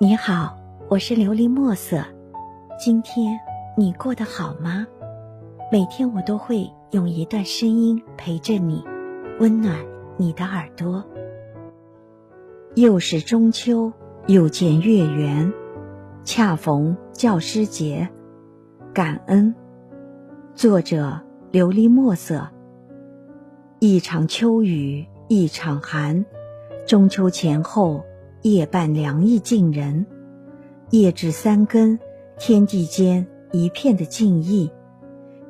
[0.00, 0.56] 你好，
[0.88, 2.04] 我是琉璃墨色。
[2.78, 3.36] 今天
[3.76, 4.86] 你过得好吗？
[5.72, 8.84] 每天我都会用一段声音陪着你，
[9.40, 9.76] 温暖
[10.16, 11.04] 你的耳朵。
[12.76, 13.92] 又是中秋，
[14.28, 15.52] 又见月圆，
[16.22, 18.08] 恰逢教师节，
[18.94, 19.52] 感恩。
[20.54, 21.20] 作者：
[21.50, 22.46] 琉璃墨色。
[23.80, 26.24] 一场秋雨一场寒，
[26.86, 28.04] 中秋前后。
[28.52, 30.06] 夜半凉意近人，
[30.90, 31.98] 夜至三更，
[32.38, 34.70] 天地间一片的静谧。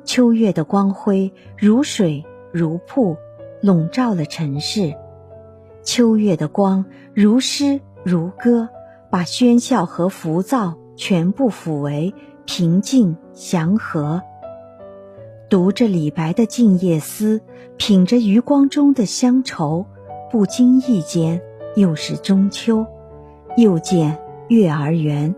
[0.03, 3.15] 秋月的光辉如水如瀑，
[3.61, 4.93] 笼罩了城市。
[5.83, 8.69] 秋月的光如诗如歌，
[9.09, 12.13] 把喧嚣和浮躁全部抚为
[12.45, 14.21] 平静祥和。
[15.49, 17.37] 读着李白的《静夜思》，
[17.77, 19.85] 品着余光中的乡愁，
[20.31, 21.41] 不经意间。
[21.79, 22.85] 又是中秋，
[23.55, 24.19] 又见
[24.49, 25.33] 月儿圆。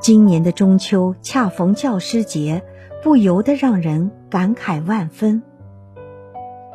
[0.00, 2.64] 今年的中秋恰逢教师节，
[3.00, 5.40] 不由得让人感慨万分。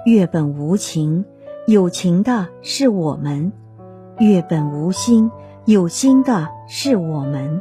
[0.06, 1.26] 月本无情，
[1.68, 3.52] 有情的是我们；
[4.20, 5.30] 月本无心，
[5.66, 7.60] 有心的是我们。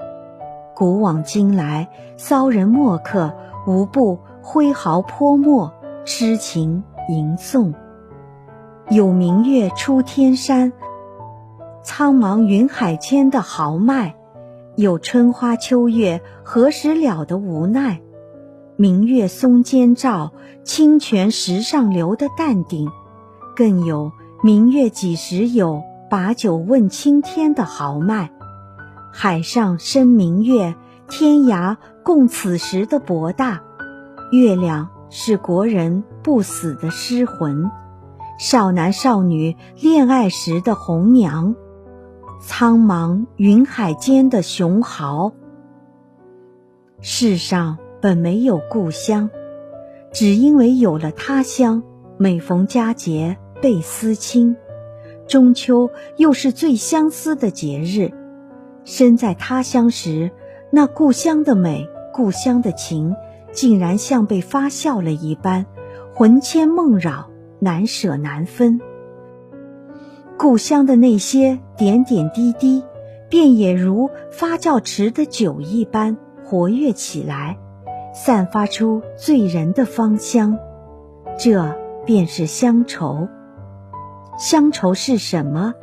[0.77, 3.35] 古往今来，骚人墨客
[3.67, 5.73] 无不挥毫泼墨，
[6.05, 7.75] 痴情吟诵。
[8.91, 10.73] 有明月出天山。
[11.83, 14.15] 苍茫云海间的豪迈，
[14.77, 18.01] 有春花秋月何时了的无奈；
[18.77, 22.91] 明月松间照，清泉石上流的淡定，
[23.57, 28.31] 更有明月几时有，把酒问青天的豪迈。
[29.11, 30.77] 海上生明月，
[31.09, 33.63] 天涯共此时的博大。
[34.31, 37.71] 月亮是国人不死的诗魂，
[38.39, 41.57] 少男少女恋爱时的红娘。
[42.43, 45.31] 苍茫云海间的雄豪。
[47.03, 49.29] 世上本没有故乡，
[50.11, 51.83] 只因为有了他乡。
[52.17, 54.57] 每逢佳节倍思亲，
[55.27, 58.11] 中秋又是最相思的节日。
[58.85, 60.31] 身在他乡时，
[60.71, 63.15] 那故乡的美、故乡的情，
[63.53, 65.65] 竟然像被发酵了一般，
[66.15, 68.81] 魂牵梦绕，难舍难分。
[70.41, 72.83] 故乡的那些点点滴滴，
[73.29, 77.59] 便也如发酵池的酒一般活跃起来，
[78.15, 80.59] 散发出醉人的芳香。
[81.39, 83.29] 这便是乡愁。
[84.39, 85.75] 乡愁是什么？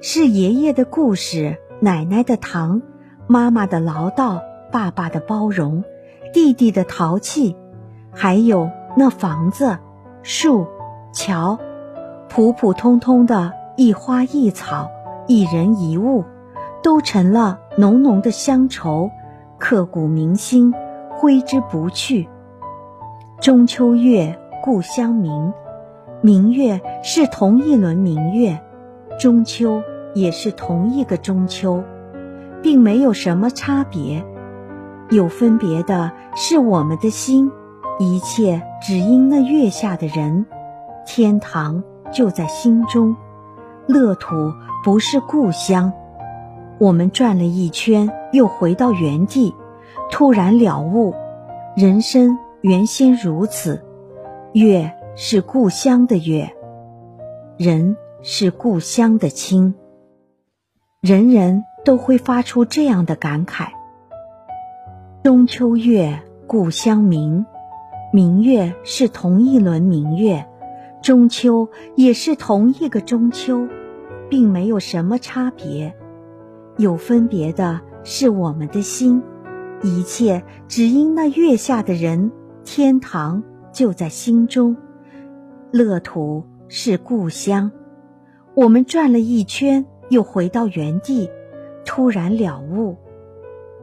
[0.00, 2.80] 是爷爷的故事，奶奶的糖，
[3.26, 5.82] 妈妈的唠叨，爸爸的包容，
[6.32, 7.56] 弟弟的淘气，
[8.12, 9.76] 还有那房子、
[10.22, 10.68] 树、
[11.12, 11.58] 桥，
[12.28, 13.57] 普普通通的。
[13.78, 14.90] 一花一草，
[15.28, 16.24] 一人一物，
[16.82, 19.08] 都成了浓浓的乡愁，
[19.56, 20.74] 刻骨铭心，
[21.10, 22.28] 挥之不去。
[23.40, 25.52] 中秋月，故乡明，
[26.20, 28.60] 明月是同一轮明月，
[29.16, 29.80] 中秋
[30.12, 31.84] 也是同一个中秋，
[32.60, 34.24] 并没有什么差别。
[35.08, 37.48] 有分别的是我们的心，
[38.00, 40.46] 一切只因那月下的人，
[41.06, 43.14] 天堂就在心中。
[43.88, 44.52] 乐土
[44.84, 45.90] 不是故乡，
[46.78, 49.54] 我们转了一圈，又回到原地，
[50.10, 51.14] 突然了悟，
[51.74, 53.82] 人生原先如此。
[54.52, 56.54] 月是故乡的月，
[57.56, 59.74] 人是故乡的亲，
[61.00, 63.68] 人人都会发出这样的感慨：
[65.22, 67.46] 中秋月，故乡明，
[68.12, 70.46] 明月是同一轮明月。
[71.00, 73.68] 中秋也是同一个中秋，
[74.28, 75.94] 并没有什么差别。
[76.76, 79.22] 有分别的是我们的心，
[79.82, 82.30] 一切只因那月下的人，
[82.64, 84.76] 天堂就在心中，
[85.70, 87.70] 乐土是故乡。
[88.54, 91.28] 我们转了一圈，又回到原地，
[91.84, 92.96] 突然了悟：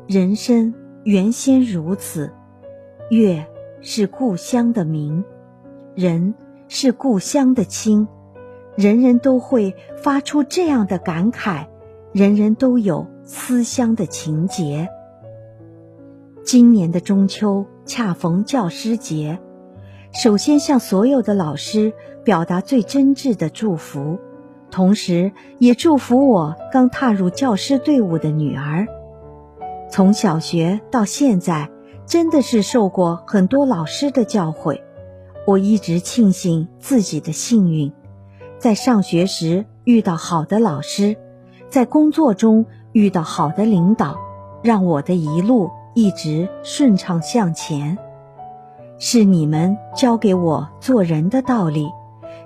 [0.07, 2.31] 人生原先如此。
[3.09, 3.45] 月
[3.81, 5.23] 是故乡的明，
[5.95, 6.33] 人。
[6.67, 8.07] 是故乡的亲，
[8.75, 11.67] 人人都会发出这样的感慨，
[12.11, 14.89] 人人都有思乡的情结。
[16.43, 19.39] 今年的中秋恰逢教师节，
[20.11, 21.93] 首先向所有的老师
[22.23, 24.19] 表达最真挚的祝福，
[24.69, 28.87] 同时也祝福我刚踏入教师队伍的女儿。
[29.89, 31.69] 从小学到现在，
[32.05, 34.81] 真的是受过很多老师的教诲。
[35.47, 37.93] 我一直庆幸自己的幸运，
[38.57, 41.15] 在上学时遇到好的老师，
[41.69, 44.17] 在工作中遇到好的领导，
[44.63, 47.97] 让我的一路一直顺畅向前。
[48.97, 51.89] 是你们教给我做人的道理，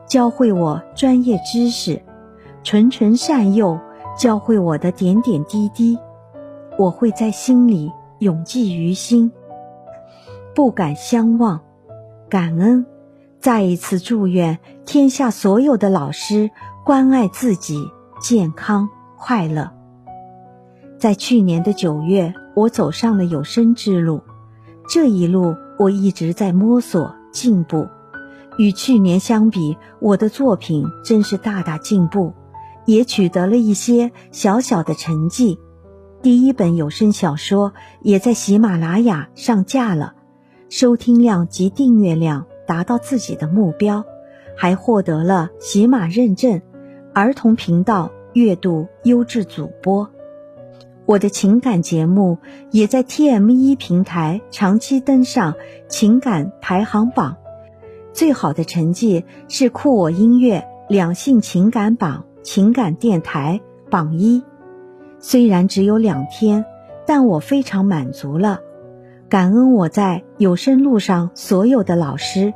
[0.07, 2.01] 教会我专业知识，
[2.63, 3.79] 纯纯善诱，
[4.17, 5.97] 教会我的点点滴滴，
[6.77, 9.31] 我会在心里永记于心，
[10.55, 11.61] 不敢相忘，
[12.27, 12.85] 感恩。
[13.39, 16.51] 再一次祝愿天下所有的老师
[16.85, 17.89] 关爱自己，
[18.21, 19.71] 健康快乐。
[20.97, 24.21] 在去年的九月，我走上了有声之路，
[24.89, 27.87] 这一路我一直在摸索进步。
[28.57, 32.33] 与去年相比，我的作品真是大大进步，
[32.85, 35.57] 也取得了一些小小的成绩。
[36.21, 37.71] 第一本有声小说
[38.01, 40.15] 也在喜马拉雅上架了，
[40.67, 42.45] 收听量及订阅量。
[42.69, 44.05] 达到自己的目标，
[44.55, 46.61] 还获得了喜马认证，
[47.15, 50.07] 儿童频道月度优质主播。
[51.07, 52.37] 我的情感节目
[52.69, 55.55] 也在 TME 平台长期登上
[55.87, 57.37] 情感排行榜，
[58.13, 64.43] 最好的成绩是酷我音乐两性情感榜情感电台榜一。
[65.17, 66.63] 虽然只有两天，
[67.07, 68.59] 但我非常满足了。
[69.29, 72.51] 感恩我在有声路上所有的老师，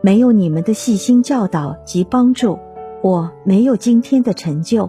[0.00, 2.58] 没有你们的细心教导及帮助，
[3.02, 4.88] 我没有今天的成就。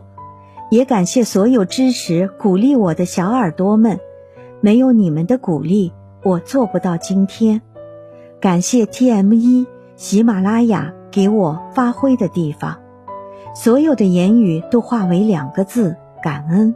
[0.72, 4.00] 也感谢所有支持鼓励我的小耳朵们，
[4.62, 5.92] 没有你们的鼓励，
[6.24, 7.62] 我做不到今天。
[8.40, 9.68] 感谢 TME
[9.98, 12.80] 喜马拉雅给我发挥的地方，
[13.54, 16.74] 所有的言语都化为两个字：感恩。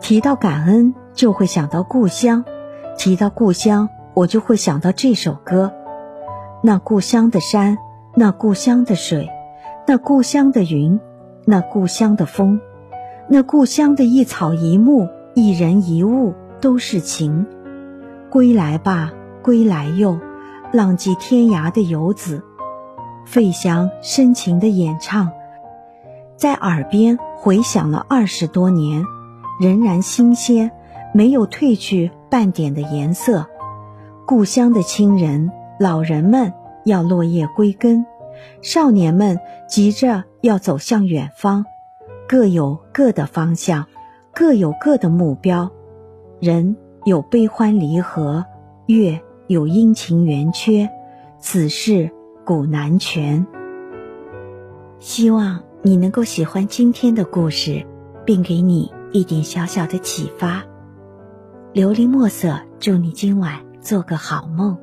[0.00, 2.42] 提到感恩，就会想到故乡。
[2.98, 5.72] 提到故乡，我就会想到这首歌。
[6.64, 7.78] 那故乡的山，
[8.16, 9.30] 那故乡的水，
[9.86, 10.98] 那故乡的云，
[11.46, 12.60] 那故乡的风，
[13.28, 17.46] 那故乡的一草一木、一人一物都是情。
[18.30, 19.12] 归来吧，
[19.44, 20.18] 归来哟，
[20.72, 22.42] 浪迹天涯的游子。
[23.24, 25.30] 费翔深情的演唱，
[26.34, 29.04] 在耳边回响了二十多年，
[29.60, 30.72] 仍然新鲜，
[31.14, 32.10] 没有褪去。
[32.30, 33.46] 半点的颜色，
[34.26, 36.52] 故乡的亲人、老人们
[36.84, 38.04] 要落叶归根，
[38.60, 39.38] 少年们
[39.68, 41.64] 急着要走向远方，
[42.28, 43.86] 各有各的方向，
[44.34, 45.70] 各有各的目标。
[46.40, 48.44] 人有悲欢离合，
[48.86, 50.88] 月有阴晴圆缺，
[51.38, 52.10] 此事
[52.44, 53.46] 古难全。
[55.00, 57.86] 希望你能够喜欢今天的故事，
[58.24, 60.62] 并给你一点小小的启发。
[61.74, 64.76] 琉璃墨色，祝你今晚做个好梦，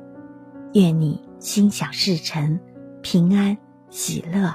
[0.72, 2.60] 愿你心想事成，
[3.02, 3.58] 平安
[3.90, 4.54] 喜乐。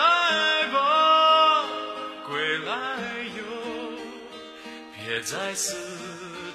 [5.11, 5.75] 别再四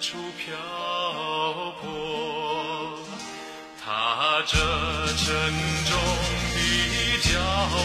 [0.00, 0.56] 处漂
[1.82, 2.98] 泊。
[3.84, 4.56] 踏着
[5.14, 5.26] 沉
[5.84, 5.92] 重
[6.54, 6.58] 的
[7.20, 7.28] 脚
[7.70, 7.76] 步，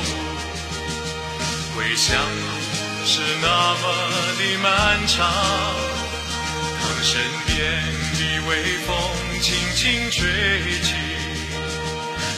[1.75, 2.43] 归乡路
[3.05, 3.47] 是那
[3.81, 3.83] 么
[4.39, 5.29] 的漫长。
[6.79, 7.53] 当身边
[8.13, 8.49] 的微
[8.87, 8.95] 风
[9.41, 10.19] 轻轻吹
[10.83, 10.95] 起。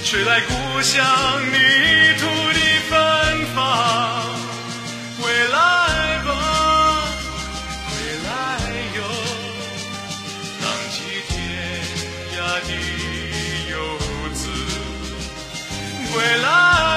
[0.06, 1.06] 吹来故乡
[1.52, 1.54] 泥
[2.18, 2.60] 土的
[2.90, 3.62] 芬芳，
[5.22, 5.83] 归来
[16.14, 16.93] 回来。